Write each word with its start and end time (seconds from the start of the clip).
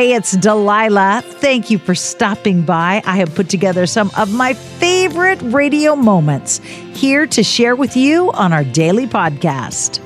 Hey, 0.00 0.14
it's 0.14 0.32
Delilah. 0.32 1.20
Thank 1.22 1.68
you 1.68 1.76
for 1.76 1.94
stopping 1.94 2.62
by. 2.62 3.02
I 3.04 3.18
have 3.18 3.34
put 3.34 3.50
together 3.50 3.84
some 3.84 4.10
of 4.16 4.32
my 4.32 4.54
favorite 4.54 5.38
radio 5.42 5.94
moments 5.94 6.56
here 6.94 7.26
to 7.26 7.42
share 7.42 7.76
with 7.76 7.98
you 7.98 8.32
on 8.32 8.54
our 8.54 8.64
daily 8.64 9.06
podcast. 9.06 9.98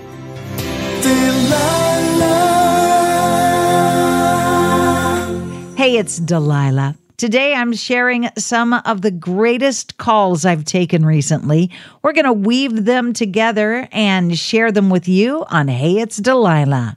Hey, 5.76 5.96
it's 5.96 6.18
Delilah. 6.18 6.96
Today 7.16 7.54
I'm 7.54 7.72
sharing 7.72 8.28
some 8.36 8.72
of 8.72 9.02
the 9.02 9.12
greatest 9.12 9.96
calls 9.98 10.44
I've 10.44 10.64
taken 10.64 11.06
recently. 11.06 11.70
We're 12.02 12.14
going 12.14 12.24
to 12.24 12.32
weave 12.32 12.84
them 12.84 13.12
together 13.12 13.86
and 13.92 14.36
share 14.36 14.72
them 14.72 14.90
with 14.90 15.06
you 15.06 15.44
on 15.50 15.68
Hey, 15.68 16.00
it's 16.00 16.16
Delilah. 16.16 16.96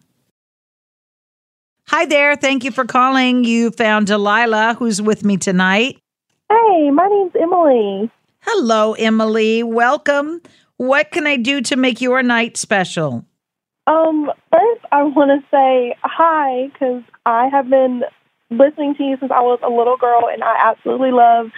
Hi 1.89 2.05
there. 2.05 2.35
Thank 2.35 2.65
you 2.65 2.71
for 2.71 2.83
calling. 2.83 3.46
You 3.46 3.71
found 3.71 4.07
Delilah, 4.07 4.75
who's 4.77 5.01
with 5.01 5.23
me 5.23 5.37
tonight. 5.37 5.97
Hey, 6.50 6.91
my 6.91 7.07
name's 7.07 7.32
Emily. 7.39 8.11
Hello, 8.41 8.91
Emily. 8.96 9.63
Welcome. 9.63 10.41
What 10.75 11.11
can 11.11 11.25
I 11.25 11.37
do 11.37 11.61
to 11.61 11.77
make 11.77 12.01
your 12.01 12.21
night 12.23 12.57
special? 12.57 13.23
Um, 13.87 14.29
first, 14.51 14.86
I 14.91 15.04
want 15.04 15.32
to 15.32 15.47
say 15.50 15.96
hi 16.04 16.68
because 16.73 17.04
I 17.25 17.47
have 17.54 17.69
been 17.69 18.04
listening 18.49 18.96
to 18.96 19.04
you 19.04 19.15
since 19.21 19.32
I 19.32 19.39
was 19.39 19.60
a 19.63 19.69
little 19.69 19.96
girl, 19.96 20.27
and 20.29 20.43
I 20.43 20.57
absolutely 20.69 21.11
love 21.11 21.51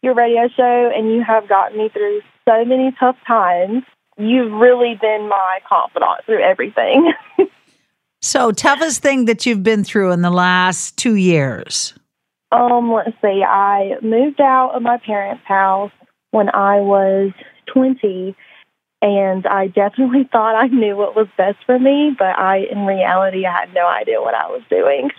your 0.00 0.14
radio 0.14 0.48
show, 0.56 0.92
and 0.94 1.12
you 1.12 1.24
have 1.26 1.48
gotten 1.48 1.76
me 1.76 1.88
through 1.88 2.20
so 2.44 2.64
many 2.64 2.94
tough 3.00 3.16
times. 3.26 3.82
You've 4.16 4.52
really 4.52 4.96
been 5.00 5.28
my 5.28 5.58
confidant 5.68 6.24
through 6.24 6.40
everything. 6.40 7.12
So, 8.24 8.52
toughest 8.52 9.02
thing 9.02 9.24
that 9.24 9.44
you've 9.46 9.62
been 9.64 9.82
through 9.82 10.12
in 10.12 10.22
the 10.22 10.30
last 10.30 10.96
two 10.96 11.16
years? 11.16 11.94
um, 12.52 12.92
let's 12.92 13.16
see. 13.22 13.42
I 13.42 13.94
moved 14.02 14.38
out 14.40 14.72
of 14.76 14.82
my 14.82 14.98
parents' 14.98 15.42
house 15.46 15.90
when 16.32 16.50
I 16.54 16.80
was 16.80 17.32
20, 17.72 18.36
and 19.00 19.46
I 19.46 19.68
definitely 19.68 20.28
thought 20.32 20.54
I 20.54 20.66
knew 20.68 20.94
what 20.96 21.16
was 21.16 21.26
best 21.36 21.56
for 21.66 21.78
me, 21.78 22.14
but 22.16 22.38
I, 22.38 22.58
in 22.70 22.84
reality, 22.86 23.44
I 23.46 23.52
had 23.60 23.74
no 23.74 23.86
idea 23.86 24.20
what 24.20 24.34
I 24.34 24.46
was 24.48 24.62
doing. 24.70 25.10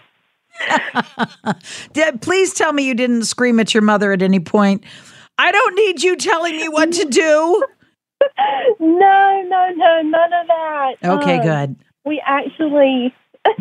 Did- 1.94 2.22
Please 2.22 2.54
tell 2.54 2.72
me 2.72 2.86
you 2.86 2.94
didn't 2.94 3.24
scream 3.24 3.60
at 3.60 3.74
your 3.74 3.82
mother 3.84 4.12
at 4.14 4.22
any 4.22 4.40
point. 4.40 4.84
I 5.40 5.52
don't 5.52 5.76
need 5.76 6.04
you 6.04 6.16
telling 6.16 6.56
me 6.56 6.70
what 6.70 6.92
to 6.94 7.06
do. 7.06 7.66
No, 8.80 9.44
no, 9.50 9.70
no, 9.76 10.02
none 10.02 10.32
of 10.34 10.48
that. 10.48 10.94
Okay, 11.04 11.38
Um, 11.40 11.44
good. 11.44 11.76
We 12.06 12.22
actually 12.26 13.14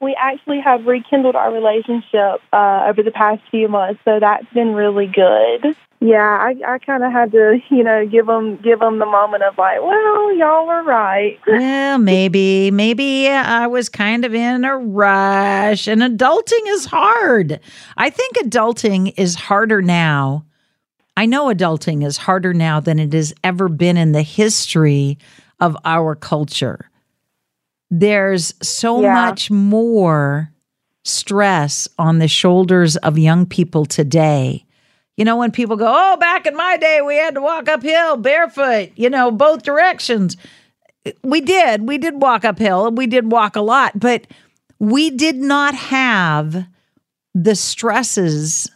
we 0.00 0.16
actually 0.18 0.60
have 0.60 0.86
rekindled 0.86 1.34
our 1.34 1.52
relationship 1.52 2.40
uh, 2.52 2.86
over 2.88 3.02
the 3.02 3.10
past 3.10 3.42
few 3.50 3.68
months, 3.68 4.00
so 4.04 4.18
that's 4.20 4.46
been 4.52 4.74
really 4.74 5.06
good. 5.06 5.76
Yeah, 6.00 6.18
I, 6.18 6.54
I 6.74 6.78
kind 6.80 7.02
of 7.02 7.12
had 7.12 7.32
to, 7.32 7.60
you 7.70 7.82
know, 7.82 8.06
give 8.06 8.26
them 8.26 8.56
give 8.56 8.80
them 8.80 8.98
the 8.98 9.06
moment 9.06 9.42
of 9.42 9.56
like, 9.56 9.80
well, 9.80 10.36
y'all 10.36 10.66
were 10.66 10.82
right. 10.82 11.40
Well, 11.46 11.98
maybe, 11.98 12.70
maybe 12.72 13.28
I 13.28 13.66
was 13.68 13.88
kind 13.88 14.24
of 14.24 14.34
in 14.34 14.64
a 14.64 14.76
rush, 14.76 15.86
and 15.86 16.02
adulting 16.02 16.66
is 16.66 16.84
hard. 16.86 17.60
I 17.96 18.10
think 18.10 18.36
adulting 18.36 19.14
is 19.16 19.34
harder 19.34 19.80
now. 19.80 20.44
I 21.16 21.26
know 21.26 21.46
adulting 21.46 22.04
is 22.04 22.16
harder 22.16 22.52
now 22.52 22.80
than 22.80 22.98
it 22.98 23.12
has 23.12 23.32
ever 23.44 23.68
been 23.68 23.96
in 23.96 24.12
the 24.12 24.22
history 24.22 25.18
of 25.60 25.76
our 25.84 26.16
culture. 26.16 26.90
There's 27.90 28.54
so 28.62 29.02
Yeah. 29.02 29.12
much 29.14 29.50
more 29.50 30.50
stress 31.04 31.86
on 31.98 32.18
the 32.18 32.28
shoulders 32.28 32.96
of 32.96 33.18
young 33.18 33.46
people 33.46 33.84
today. 33.84 34.64
You 35.16 35.24
know, 35.24 35.36
when 35.36 35.52
people 35.52 35.76
go, 35.76 35.86
oh, 35.94 36.16
back 36.16 36.46
in 36.46 36.56
my 36.56 36.76
day, 36.76 37.00
we 37.02 37.16
had 37.16 37.34
to 37.34 37.40
walk 37.40 37.68
uphill 37.68 38.16
barefoot, 38.16 38.90
you 38.96 39.08
know, 39.10 39.30
both 39.30 39.62
directions 39.62 40.36
we 41.22 41.40
did. 41.40 41.86
We 41.86 41.98
did 41.98 42.20
walk 42.20 42.44
uphill 42.44 42.86
and 42.86 42.96
we 42.96 43.06
did 43.06 43.30
walk 43.30 43.56
a 43.56 43.60
lot, 43.60 43.98
but 43.98 44.26
we 44.78 45.10
did 45.10 45.36
not 45.36 45.74
have 45.74 46.66
the 47.34 47.54
stresses, 47.54 48.70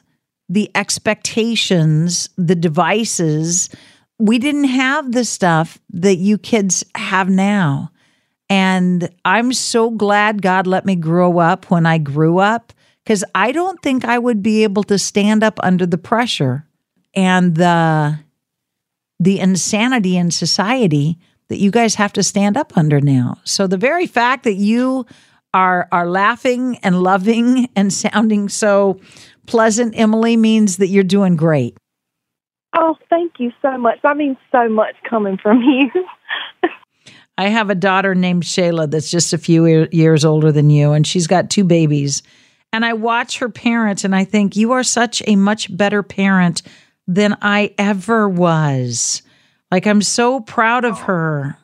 the 0.49 0.71
expectations, 0.75 2.29
the 2.37 2.55
devices. 2.55 3.71
We 4.19 4.39
didn't 4.39 4.65
have 4.65 5.13
the 5.13 5.25
stuff 5.25 5.79
that 5.91 6.17
you 6.17 6.39
kids 6.39 6.85
have 6.95 7.29
now. 7.31 7.91
And 8.51 9.11
I'm 9.25 9.53
so 9.53 9.91
glad 9.91 10.43
God 10.43 10.67
let 10.67 10.87
me 10.87 10.97
grow 10.97 11.39
up 11.39 11.71
when 11.71 11.85
I 11.85 11.99
grew 11.99 12.39
up 12.39 12.73
because 13.05 13.25
I 13.35 13.53
don't 13.53 13.81
think 13.83 14.05
I 14.05 14.19
would 14.19 14.43
be 14.43 14.65
able 14.65 14.83
to 14.85 14.99
stand 14.99 15.43
up 15.43 15.59
under 15.63 15.87
the 15.87 15.99
pressure 15.99 16.67
and 17.15 17.55
the 17.55 18.19
the 19.21 19.41
insanity 19.41 20.17
in 20.17 20.31
society 20.31 21.19
that 21.49 21.59
you 21.59 21.71
guys 21.71 21.97
have 21.97 22.13
to 22.13 22.23
stand 22.23 22.57
up 22.57 22.77
under 22.77 23.01
now. 23.01 23.39
So 23.45 23.67
the 23.67 23.77
very 23.77 24.07
fact 24.07 24.45
that 24.45 24.55
you 24.55 25.07
are 25.53 25.89
are 25.91 26.09
laughing 26.09 26.79
and 26.83 27.03
loving 27.03 27.69
and 27.77 27.93
sounding 27.93 28.49
so 28.49 29.01
pleasant, 29.47 29.99
Emily, 29.99 30.37
means 30.37 30.77
that 30.77 30.89
you're 30.89 31.05
doing 31.05 31.37
great. 31.37 31.77
Oh, 32.77 32.97
thank 33.09 33.33
you 33.39 33.51
so 33.63 33.79
much. 33.79 33.99
That 34.03 34.17
means 34.17 34.37
so 34.53 34.69
much 34.69 34.95
coming 35.09 35.39
from 35.39 35.63
you. 35.63 35.91
I 37.39 37.49
have 37.49 37.71
a 37.71 37.77
daughter 37.77 38.17
named 38.17 38.43
Shayla 38.43 38.91
that's 38.91 39.11
just 39.11 39.33
a 39.33 39.39
few 39.39 39.89
years 39.93 40.25
older 40.25 40.51
than 40.51 40.71
you, 40.71 40.93
and 40.93 41.07
she's 41.07 41.29
got 41.29 41.49
two 41.49 41.63
babies. 41.63 42.25
And 42.73 42.85
I 42.85 42.93
watch 42.93 43.39
her 43.39 43.49
parents 43.49 44.05
and 44.05 44.15
I 44.15 44.25
think 44.25 44.57
you 44.57 44.73
are 44.73 44.83
such 44.83 45.23
a 45.27 45.37
much 45.37 45.75
better 45.75 46.03
parent 46.03 46.63
than 47.07 47.39
I 47.41 47.75
ever 47.79 48.29
was. 48.29 49.23
Like, 49.71 49.87
I'm 49.87 50.03
so 50.03 50.41
proud 50.41 50.85
of 50.85 51.01
her. 51.01 51.57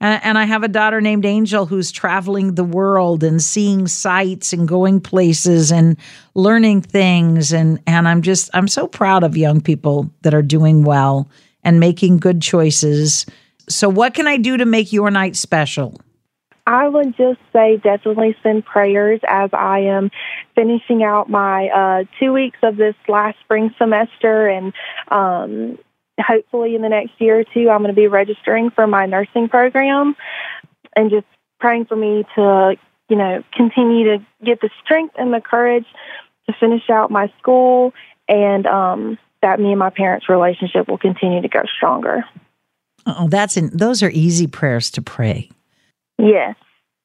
And, 0.00 0.22
and 0.22 0.38
I 0.38 0.44
have 0.44 0.62
a 0.62 0.68
daughter 0.68 1.00
named 1.00 1.24
Angel 1.24 1.66
who's 1.66 1.90
traveling 1.90 2.54
the 2.54 2.62
world 2.62 3.24
and 3.24 3.42
seeing 3.42 3.88
sights 3.88 4.52
and 4.52 4.68
going 4.68 5.00
places 5.00 5.72
and 5.72 5.96
learning 6.34 6.82
things. 6.82 7.52
And, 7.52 7.80
and 7.86 8.06
I'm 8.06 8.22
just, 8.22 8.50
I'm 8.54 8.68
so 8.68 8.86
proud 8.86 9.24
of 9.24 9.36
young 9.36 9.60
people 9.60 10.10
that 10.22 10.34
are 10.34 10.42
doing 10.42 10.84
well 10.84 11.28
and 11.64 11.80
making 11.80 12.18
good 12.18 12.42
choices. 12.42 13.26
So, 13.68 13.88
what 13.88 14.14
can 14.14 14.26
I 14.26 14.36
do 14.36 14.56
to 14.56 14.64
make 14.64 14.92
your 14.92 15.10
night 15.10 15.36
special? 15.36 16.00
I 16.66 16.88
would 16.88 17.16
just 17.16 17.40
say 17.52 17.76
definitely 17.76 18.36
send 18.42 18.64
prayers 18.64 19.20
as 19.28 19.50
I 19.52 19.80
am 19.80 20.10
finishing 20.54 21.02
out 21.02 21.28
my 21.28 21.68
uh, 21.68 22.04
two 22.18 22.32
weeks 22.32 22.58
of 22.62 22.76
this 22.76 22.94
last 23.06 23.38
spring 23.40 23.74
semester, 23.76 24.48
and 24.48 24.72
um, 25.08 25.78
hopefully 26.18 26.74
in 26.74 26.82
the 26.82 26.88
next 26.88 27.12
year 27.18 27.40
or 27.40 27.44
two, 27.44 27.68
I'm 27.68 27.82
going 27.82 27.94
to 27.94 28.00
be 28.00 28.06
registering 28.06 28.70
for 28.70 28.86
my 28.86 29.04
nursing 29.04 29.48
program, 29.48 30.16
and 30.96 31.10
just 31.10 31.26
praying 31.60 31.84
for 31.84 31.96
me 31.96 32.24
to, 32.34 32.76
you 33.08 33.16
know, 33.16 33.42
continue 33.52 34.16
to 34.16 34.26
get 34.42 34.60
the 34.60 34.70
strength 34.82 35.16
and 35.18 35.34
the 35.34 35.40
courage 35.40 35.86
to 36.46 36.54
finish 36.58 36.88
out 36.88 37.10
my 37.10 37.30
school, 37.38 37.92
and 38.26 38.66
um, 38.66 39.18
that 39.42 39.60
me 39.60 39.70
and 39.70 39.78
my 39.78 39.90
parents' 39.90 40.30
relationship 40.30 40.88
will 40.88 40.98
continue 40.98 41.42
to 41.42 41.48
go 41.48 41.60
stronger. 41.76 42.24
Oh, 43.06 43.28
that's 43.28 43.56
in, 43.56 43.70
those 43.76 44.02
are 44.02 44.10
easy 44.10 44.46
prayers 44.46 44.90
to 44.92 45.02
pray. 45.02 45.50
Yes. 46.18 46.56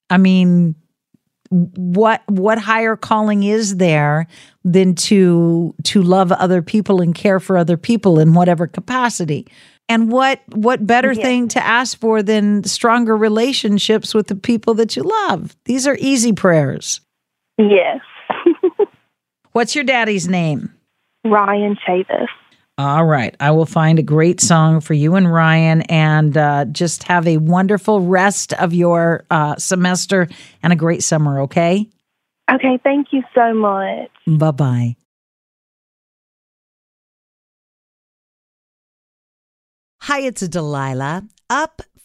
I 0.09 0.17
mean, 0.17 0.75
what 1.49 2.21
what 2.27 2.57
higher 2.59 2.95
calling 2.95 3.43
is 3.43 3.77
there 3.77 4.27
than 4.63 4.93
to 4.95 5.73
to 5.83 6.01
love 6.03 6.31
other 6.31 6.61
people 6.61 7.01
and 7.01 7.13
care 7.15 7.39
for 7.39 7.57
other 7.57 7.75
people 7.77 8.19
in 8.19 8.33
whatever 8.33 8.67
capacity? 8.67 9.47
And 9.87 10.11
what 10.11 10.41
what 10.53 10.85
better 10.85 11.11
Yeah. 11.11 11.23
thing 11.23 11.47
to 11.49 11.65
ask 11.65 11.99
for 11.99 12.21
than 12.21 12.63
stronger 12.63 13.17
relationships 13.17 14.13
with 14.13 14.27
the 14.27 14.35
people 14.35 14.75
that 14.75 14.95
you 14.95 15.01
love? 15.03 15.55
These 15.65 15.87
are 15.87 15.97
easy 15.99 16.33
prayers. 16.33 17.01
Yes. 17.57 17.99
What's 19.51 19.73
your 19.75 19.83
daddy's 19.83 20.27
name? 20.27 20.71
Ryan 21.25 21.75
Chavis. 21.87 22.27
All 22.79 23.03
right. 23.03 23.35
I 23.41 23.51
will 23.51 23.65
find 23.65 23.99
a 23.99 24.03
great 24.03 24.39
song 24.39 24.79
for 24.79 24.93
you 24.93 25.15
and 25.15 25.29
Ryan 25.29 25.81
and 25.81 26.37
uh, 26.37 26.63
just 26.63 27.03
have 27.03 27.27
a 27.27 27.35
wonderful 27.35 27.99
rest 27.99 28.53
of 28.53 28.73
your 28.73 29.25
uh, 29.29 29.57
semester 29.57 30.29
and 30.63 30.71
a 30.71 30.77
great 30.77 31.03
summer, 31.03 31.41
okay? 31.41 31.89
Okay, 32.49 32.79
thank 32.81 33.07
you 33.11 33.21
so 33.35 33.53
much. 33.53 34.09
Bye 34.25 34.51
bye. 34.51 34.95
Hi, 40.03 40.21
it's 40.21 40.47
Delilah. 40.47 41.23
Up 41.49 41.81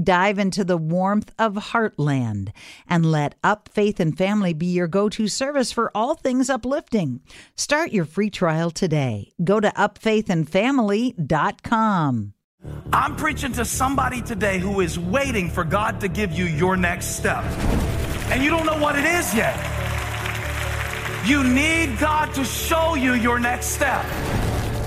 Dive 0.00 0.38
into 0.38 0.62
the 0.64 0.76
warmth 0.76 1.32
of 1.38 1.54
Heartland 1.54 2.52
and 2.88 3.04
let 3.04 3.34
Up 3.42 3.68
Faith 3.68 3.98
and 4.00 4.16
Family 4.16 4.52
be 4.52 4.66
your 4.66 4.86
go 4.86 5.08
to 5.08 5.26
service 5.28 5.72
for 5.72 5.90
all 5.94 6.14
things 6.14 6.48
uplifting. 6.48 7.20
Start 7.56 7.92
your 7.92 8.04
free 8.04 8.30
trial 8.30 8.70
today. 8.70 9.32
Go 9.42 9.58
to 9.60 9.70
upfaithandfamily.com. 9.70 12.34
I'm 12.92 13.16
preaching 13.16 13.52
to 13.52 13.64
somebody 13.64 14.22
today 14.22 14.58
who 14.58 14.80
is 14.80 14.98
waiting 14.98 15.50
for 15.50 15.64
God 15.64 16.00
to 16.00 16.08
give 16.08 16.32
you 16.32 16.44
your 16.44 16.76
next 16.76 17.16
step. 17.16 17.44
And 18.30 18.42
you 18.42 18.50
don't 18.50 18.66
know 18.66 18.78
what 18.78 18.98
it 18.98 19.04
is 19.04 19.34
yet. 19.34 19.56
You 21.26 21.44
need 21.44 21.98
God 21.98 22.34
to 22.34 22.44
show 22.44 22.94
you 22.94 23.14
your 23.14 23.38
next 23.38 23.68
step. 23.68 24.04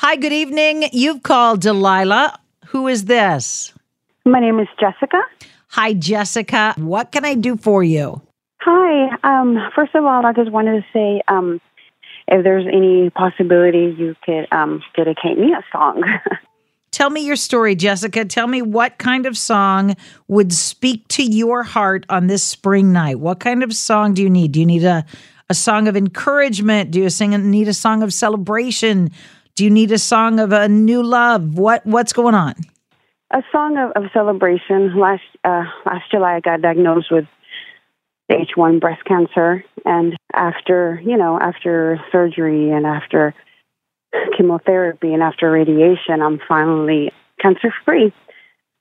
Hi, 0.00 0.14
good 0.14 0.32
evening. 0.32 0.84
You've 0.92 1.24
called 1.24 1.60
Delilah. 1.60 2.38
Who 2.66 2.86
is 2.86 3.06
this? 3.06 3.74
My 4.24 4.38
name 4.38 4.60
is 4.60 4.68
Jessica. 4.78 5.20
Hi, 5.70 5.92
Jessica. 5.92 6.72
What 6.76 7.10
can 7.10 7.24
I 7.24 7.34
do 7.34 7.56
for 7.56 7.82
you? 7.82 8.22
Hi. 8.60 9.08
Um, 9.24 9.58
first 9.74 9.96
of 9.96 10.04
all, 10.04 10.24
I 10.24 10.32
just 10.32 10.52
wanted 10.52 10.84
to 10.84 10.86
say 10.92 11.20
um, 11.26 11.60
if 12.28 12.44
there's 12.44 12.64
any 12.68 13.10
possibility 13.10 13.92
you 13.98 14.14
could 14.24 14.46
um, 14.52 14.84
dedicate 14.94 15.36
me 15.36 15.52
a 15.52 15.64
song. 15.72 16.04
Tell 16.92 17.10
me 17.10 17.26
your 17.26 17.34
story, 17.34 17.74
Jessica. 17.74 18.24
Tell 18.24 18.46
me 18.46 18.62
what 18.62 18.98
kind 18.98 19.26
of 19.26 19.36
song 19.36 19.96
would 20.28 20.52
speak 20.52 21.08
to 21.08 21.24
your 21.24 21.64
heart 21.64 22.06
on 22.08 22.28
this 22.28 22.44
spring 22.44 22.92
night. 22.92 23.18
What 23.18 23.40
kind 23.40 23.64
of 23.64 23.74
song 23.74 24.14
do 24.14 24.22
you 24.22 24.30
need? 24.30 24.52
Do 24.52 24.60
you 24.60 24.66
need 24.66 24.84
a, 24.84 25.04
a 25.50 25.54
song 25.54 25.88
of 25.88 25.96
encouragement? 25.96 26.92
Do 26.92 27.00
you 27.00 27.10
sing, 27.10 27.50
need 27.50 27.66
a 27.66 27.74
song 27.74 28.04
of 28.04 28.14
celebration? 28.14 29.10
Do 29.58 29.64
you 29.64 29.70
need 29.70 29.90
a 29.90 29.98
song 29.98 30.38
of 30.38 30.52
a 30.52 30.68
new 30.68 31.02
love? 31.02 31.58
What 31.58 31.84
What's 31.84 32.12
going 32.12 32.36
on? 32.36 32.54
a 33.32 33.42
song 33.50 33.76
of, 33.76 33.90
of 34.00 34.08
celebration. 34.12 34.96
Last 34.96 35.24
uh, 35.42 35.64
last 35.84 36.08
July, 36.12 36.36
I 36.36 36.40
got 36.40 36.62
diagnosed 36.62 37.10
with 37.10 37.26
stage 38.30 38.50
one 38.54 38.78
breast 38.78 39.04
cancer, 39.04 39.64
and 39.84 40.16
after 40.32 41.02
you 41.04 41.16
know 41.16 41.40
after 41.40 42.00
surgery 42.12 42.70
and 42.70 42.86
after 42.86 43.34
chemotherapy 44.36 45.12
and 45.12 45.24
after 45.24 45.50
radiation, 45.50 46.22
I'm 46.22 46.38
finally 46.46 47.10
cancer 47.40 47.74
free. 47.84 48.12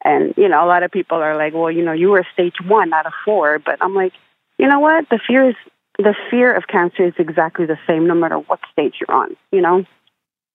And 0.06 0.36
you 0.38 0.48
know, 0.48 0.64
a 0.64 0.68
lot 0.68 0.84
of 0.84 0.92
people 0.92 1.18
are 1.18 1.36
like, 1.36 1.56
"Well, 1.56 1.72
you 1.72 1.84
know, 1.84 1.94
you 1.94 2.10
were 2.10 2.24
stage 2.34 2.58
one 2.64 2.94
out 2.94 3.08
of 3.08 3.14
four. 3.26 3.58
but 3.58 3.80
I'm 3.82 3.96
like, 3.96 4.14
you 4.60 4.68
know 4.68 4.80
what? 4.80 5.10
The 5.10 5.20
fear 5.26 5.50
is 5.50 5.56
the 5.98 6.14
fear 6.30 6.54
of 6.56 6.68
cancer 6.68 7.08
is 7.08 7.16
exactly 7.18 7.66
the 7.66 7.80
same 7.88 8.06
no 8.06 8.14
matter 8.14 8.38
what 8.38 8.60
stage 8.72 8.94
you're 9.02 9.18
on. 9.18 9.36
You 9.52 9.62
know. 9.62 9.84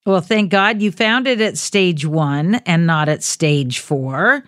Well, 0.05 0.21
thank 0.21 0.51
God 0.51 0.83
you 0.83 0.91
found 0.91 1.29
it 1.29 1.41
at 1.41 1.57
stage 1.57 2.05
one 2.05 2.57
and 2.67 2.87
not 2.87 3.09
at 3.09 3.23
stage 3.23 3.79
four. 3.79 4.43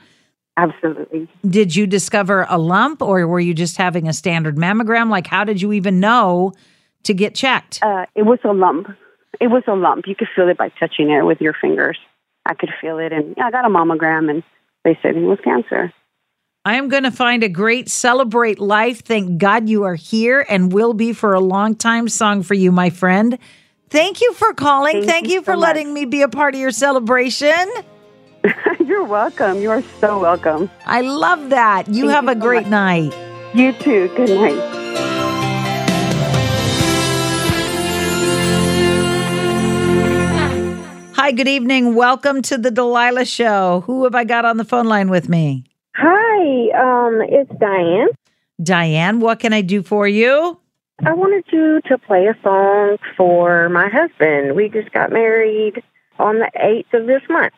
Absolutely. 0.56 1.28
Did 1.48 1.74
you 1.74 1.86
discover 1.86 2.46
a 2.48 2.58
lump 2.58 3.02
or 3.02 3.26
were 3.26 3.40
you 3.40 3.54
just 3.54 3.76
having 3.76 4.08
a 4.08 4.12
standard 4.12 4.56
mammogram? 4.56 5.10
Like, 5.10 5.26
how 5.26 5.44
did 5.44 5.60
you 5.60 5.72
even 5.72 6.00
know 6.00 6.52
to 7.04 7.14
get 7.14 7.34
checked? 7.34 7.80
Uh, 7.82 8.06
it 8.14 8.22
was 8.22 8.38
a 8.44 8.52
lump. 8.52 8.88
It 9.40 9.48
was 9.48 9.62
a 9.66 9.74
lump. 9.74 10.06
You 10.06 10.14
could 10.14 10.28
feel 10.34 10.48
it 10.48 10.56
by 10.56 10.70
touching 10.70 11.10
it 11.10 11.22
with 11.22 11.40
your 11.40 11.54
fingers. 11.60 11.98
I 12.46 12.54
could 12.54 12.70
feel 12.80 12.98
it. 12.98 13.12
And 13.12 13.34
yeah, 13.36 13.46
I 13.46 13.50
got 13.50 13.64
a 13.64 13.68
mammogram 13.68 14.30
and 14.30 14.42
they 14.84 14.98
said 15.02 15.16
it 15.16 15.22
was 15.22 15.38
cancer. 15.42 15.92
I 16.64 16.76
am 16.76 16.88
going 16.88 17.02
to 17.02 17.10
find 17.10 17.42
a 17.42 17.48
great 17.48 17.90
celebrate 17.90 18.58
life. 18.58 19.04
Thank 19.04 19.38
God 19.38 19.68
you 19.68 19.82
are 19.84 19.96
here 19.96 20.46
and 20.48 20.72
will 20.72 20.94
be 20.94 21.12
for 21.12 21.34
a 21.34 21.40
long 21.40 21.74
time 21.74 22.08
song 22.08 22.42
for 22.42 22.54
you, 22.54 22.72
my 22.72 22.90
friend. 22.90 23.38
Thank 23.90 24.20
you 24.20 24.32
for 24.34 24.52
calling. 24.54 24.94
Thank 24.94 25.06
Thank, 25.06 25.26
you 25.28 25.34
you, 25.34 25.42
for 25.42 25.54
so 25.54 25.58
letting 25.60 25.88
much. 25.88 25.94
me 25.94 26.04
be 26.06 26.22
a 26.22 26.28
part 26.28 26.54
of 26.54 26.60
your 26.60 26.70
celebration. 26.70 27.54
You're 28.84 29.04
welcome. 29.04 29.60
You 29.60 29.70
are 29.70 29.82
so 30.00 30.18
welcome. 30.18 30.70
I 30.86 31.00
love 31.02 31.50
that. 31.50 31.88
You 31.88 32.04
Thank 32.08 32.10
have 32.14 32.24
you 32.24 32.30
a 32.30 32.34
so 32.34 32.40
great 32.40 32.62
much. 32.62 32.70
night. 32.70 33.14
You 33.54 33.72
too. 33.72 34.08
Good 34.16 34.30
night. 34.30 34.80
Hi, 41.16 41.30
good 41.32 41.48
evening. 41.48 41.94
Welcome 41.94 42.42
to 42.42 42.58
the 42.58 42.70
Delilah 42.70 43.24
Show. 43.24 43.82
Who 43.86 44.04
have 44.04 44.14
I 44.14 44.24
got 44.24 44.44
on 44.44 44.58
the 44.58 44.64
phone 44.64 44.86
line 44.86 45.08
with 45.08 45.28
me? 45.28 45.64
Hi, 45.96 46.70
um, 47.06 47.22
it's 47.26 47.50
Diane. 47.58 48.08
Diane, 48.62 49.20
what 49.20 49.38
can 49.40 49.52
I 49.54 49.62
do 49.62 49.82
for 49.82 50.06
you? 50.06 50.58
I 51.06 51.12
wanted 51.12 51.44
you 51.52 51.82
to 51.86 51.98
play 51.98 52.26
a 52.26 52.36
song 52.42 52.96
for 53.14 53.68
my 53.68 53.90
husband. 53.90 54.56
We 54.56 54.70
just 54.70 54.90
got 54.90 55.12
married 55.12 55.82
on 56.18 56.38
the 56.38 56.50
8th 56.56 57.00
of 57.00 57.06
this 57.06 57.20
month. 57.28 57.52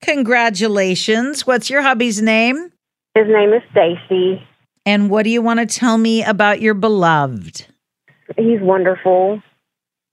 Congratulations. 0.00 1.46
What's 1.46 1.68
your 1.68 1.82
hubby's 1.82 2.22
name? 2.22 2.72
His 3.14 3.26
name 3.28 3.52
is 3.52 3.60
Stacy. 3.70 4.42
And 4.86 5.10
what 5.10 5.24
do 5.24 5.30
you 5.30 5.42
want 5.42 5.60
to 5.60 5.66
tell 5.66 5.98
me 5.98 6.24
about 6.24 6.62
your 6.62 6.72
beloved? 6.72 7.66
He's 8.38 8.60
wonderful, 8.62 9.42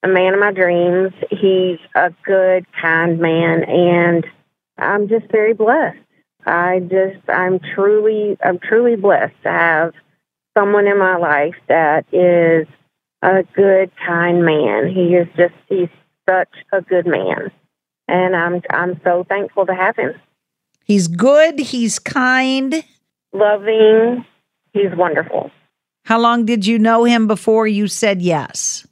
a 0.03 0.07
man 0.09 0.33
of 0.33 0.41
my 0.41 0.51
dreams. 0.51 1.13
He's 1.31 1.79
a 1.95 2.11
good, 2.25 2.65
kind 2.81 3.17
man, 3.17 3.63
and 3.63 4.27
I'm 4.77 5.07
just 5.07 5.31
very 5.31 5.53
blessed. 5.53 5.99
I 6.45 6.81
just, 6.81 7.29
I'm 7.29 7.59
truly, 7.59 8.37
I'm 8.43 8.59
truly 8.59 8.97
blessed 8.97 9.41
to 9.43 9.49
have 9.49 9.93
someone 10.57 10.87
in 10.87 10.97
my 10.97 11.17
life 11.17 11.55
that 11.67 12.05
is 12.11 12.67
a 13.21 13.43
good, 13.55 13.91
kind 14.05 14.43
man. 14.43 14.87
He 14.87 15.15
is 15.15 15.27
just, 15.35 15.53
he's 15.69 15.89
such 16.27 16.49
a 16.71 16.81
good 16.81 17.05
man. 17.05 17.51
And 18.07 18.35
I'm, 18.35 18.61
I'm 18.69 18.99
so 19.03 19.25
thankful 19.27 19.65
to 19.65 19.75
have 19.75 19.95
him. 19.95 20.13
He's 20.85 21.07
good. 21.07 21.59
He's 21.59 21.99
kind. 21.99 22.83
Loving. 23.33 24.25
He's 24.73 24.95
wonderful. 24.95 25.51
How 26.05 26.19
long 26.19 26.45
did 26.45 26.65
you 26.65 26.79
know 26.79 27.03
him 27.03 27.27
before 27.27 27.67
you 27.67 27.87
said 27.87 28.21
yes? 28.21 28.87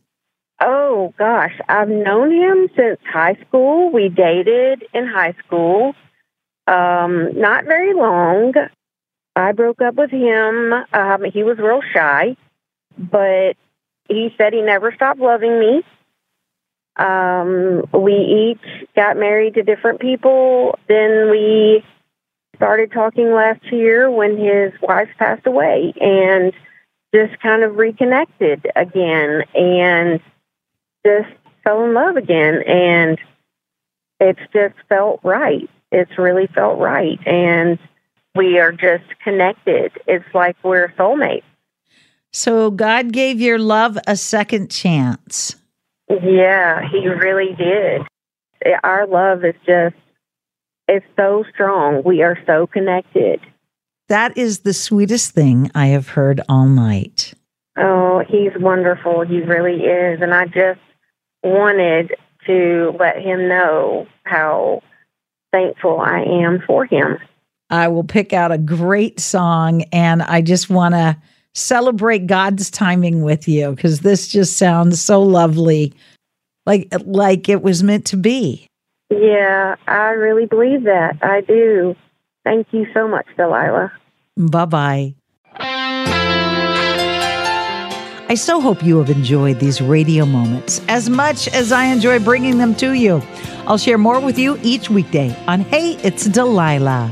Oh 0.61 1.13
gosh, 1.17 1.53
I've 1.67 1.89
known 1.89 2.31
him 2.31 2.69
since 2.75 2.99
high 3.05 3.37
school. 3.47 3.91
We 3.91 4.09
dated 4.09 4.83
in 4.93 5.07
high 5.07 5.35
school. 5.45 5.93
Um, 6.67 7.39
not 7.39 7.65
very 7.65 7.93
long. 7.93 8.53
I 9.35 9.51
broke 9.51 9.81
up 9.81 9.95
with 9.95 10.11
him. 10.11 10.73
Um, 10.93 11.23
he 11.25 11.43
was 11.43 11.57
real 11.57 11.81
shy, 11.93 12.37
but 12.97 13.53
he 14.07 14.33
said 14.37 14.53
he 14.53 14.61
never 14.61 14.93
stopped 14.93 15.19
loving 15.19 15.59
me. 15.59 15.83
Um, 16.97 17.83
we 17.91 18.13
each 18.13 18.87
got 18.95 19.17
married 19.17 19.55
to 19.55 19.63
different 19.63 19.99
people. 19.99 20.79
Then 20.87 21.29
we 21.29 21.83
started 22.55 22.91
talking 22.93 23.33
last 23.33 23.65
year 23.71 24.09
when 24.09 24.37
his 24.37 24.71
wife 24.81 25.09
passed 25.17 25.45
away 25.45 25.93
and 25.99 26.53
just 27.13 27.37
kind 27.41 27.63
of 27.63 27.75
reconnected 27.75 28.67
again 28.75 29.43
and 29.53 30.21
just 31.05 31.29
fell 31.63 31.83
in 31.83 31.93
love 31.93 32.15
again. 32.15 32.61
And 32.65 33.19
it's 34.21 34.39
just 34.53 34.75
felt 34.87 35.19
right. 35.23 35.69
It's 35.91 36.17
really 36.17 36.47
felt 36.47 36.79
right. 36.79 37.19
And 37.27 37.77
we 38.35 38.59
are 38.59 38.71
just 38.71 39.05
connected. 39.23 39.91
It's 40.07 40.25
like 40.33 40.57
we're 40.63 40.89
soulmates. 40.97 41.43
So 42.33 42.69
God 42.69 43.13
gave 43.13 43.39
your 43.39 43.59
love 43.59 43.97
a 44.07 44.17
second 44.17 44.69
chance. 44.69 45.55
Yeah, 46.09 46.81
he 46.91 47.07
really 47.07 47.55
did. 47.55 48.01
Our 48.83 49.07
love 49.07 49.45
is 49.45 49.55
just, 49.65 49.95
it's 50.87 51.05
so 51.15 51.45
strong. 51.53 52.03
We 52.03 52.21
are 52.23 52.37
so 52.45 52.67
connected. 52.67 53.39
That 54.09 54.37
is 54.37 54.59
the 54.59 54.73
sweetest 54.73 55.31
thing 55.31 55.71
I 55.73 55.87
have 55.87 56.09
heard 56.09 56.41
all 56.47 56.67
night. 56.67 57.33
Oh, 57.77 58.23
he's 58.27 58.51
wonderful. 58.59 59.25
He 59.25 59.41
really 59.41 59.83
is. 59.83 60.21
And 60.21 60.33
I 60.33 60.45
just 60.45 60.79
wanted 61.43 62.13
to 62.45 62.95
let 62.99 63.21
him 63.21 63.47
know 63.47 64.07
how 64.23 64.83
thankful 65.51 65.99
I 65.99 66.21
am 66.21 66.61
for 66.67 66.85
him. 66.85 67.17
I 67.69 67.87
will 67.87 68.03
pick 68.03 68.33
out 68.33 68.51
a 68.51 68.57
great 68.57 69.19
song 69.19 69.83
and 69.91 70.21
I 70.23 70.41
just 70.41 70.69
want 70.69 70.93
to 70.93 71.17
celebrate 71.53 72.27
God's 72.27 72.69
timing 72.69 73.23
with 73.23 73.47
you 73.47 73.71
because 73.71 74.01
this 74.01 74.27
just 74.27 74.57
sounds 74.57 75.01
so 75.01 75.21
lovely. 75.21 75.93
Like 76.65 76.93
like 77.05 77.49
it 77.49 77.61
was 77.61 77.83
meant 77.83 78.05
to 78.07 78.17
be. 78.17 78.67
Yeah, 79.09 79.75
I 79.87 80.09
really 80.11 80.45
believe 80.45 80.83
that. 80.83 81.17
I 81.21 81.41
do. 81.41 81.95
Thank 82.43 82.67
you 82.71 82.87
so 82.93 83.07
much, 83.07 83.25
Delilah. 83.37 83.91
Bye-bye. 84.37 85.15
I 88.27 88.33
so 88.35 88.59
hope 88.59 88.83
you 88.83 88.97
have 88.97 89.09
enjoyed 89.09 89.59
these 89.59 89.81
radio 89.81 90.25
moments 90.25 90.81
as 90.87 91.09
much 91.09 91.47
as 91.49 91.71
I 91.71 91.85
enjoy 91.85 92.19
bringing 92.19 92.57
them 92.57 92.73
to 92.75 92.93
you. 92.93 93.21
I'll 93.67 93.77
share 93.77 93.99
more 93.99 94.19
with 94.19 94.37
you 94.37 94.59
each 94.63 94.89
weekday 94.89 95.35
on 95.47 95.61
Hey, 95.61 95.93
It's 96.03 96.25
Delilah. 96.25 97.11